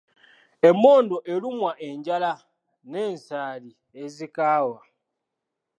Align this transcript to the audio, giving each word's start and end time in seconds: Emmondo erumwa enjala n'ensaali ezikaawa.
Emmondo 0.69 1.17
erumwa 1.33 1.71
enjala 1.87 2.31
n'ensaali 2.89 3.71
ezikaawa. 4.03 4.79